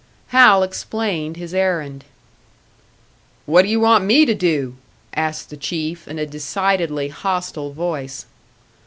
Hal 0.29 0.63
explained 0.63 1.37
his 1.37 1.53
errand. 1.53 2.05
"What 3.45 3.61
do 3.61 3.67
you 3.67 3.79
want 3.79 4.03
me 4.03 4.25
to 4.25 4.33
do?" 4.33 4.75
asked 5.13 5.51
the 5.51 5.57
Chief, 5.57 6.07
in 6.07 6.17
a 6.17 6.25
decidedly 6.25 7.09
hostile 7.09 7.71
voice. 7.71 8.25